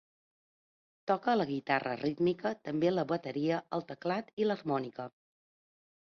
Toca 1.09 1.33
la 1.35 1.45
guitarra 1.49 1.91
rítmica, 1.99 2.51
també 2.69 2.93
la 2.93 3.03
bateria, 3.11 3.59
el 3.77 3.85
teclat, 3.91 4.31
i 4.43 4.47
l'harmònica. 4.49 5.05